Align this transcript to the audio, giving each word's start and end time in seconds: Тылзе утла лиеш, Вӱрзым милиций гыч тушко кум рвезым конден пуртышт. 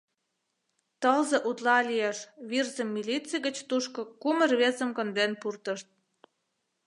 Тылзе 1.01 1.37
утла 1.49 1.77
лиеш, 1.89 2.17
Вӱрзым 2.49 2.89
милиций 2.95 3.41
гыч 3.45 3.57
тушко 3.69 4.01
кум 4.21 4.37
рвезым 4.49 4.89
конден 4.97 5.31
пуртышт. 5.41 5.87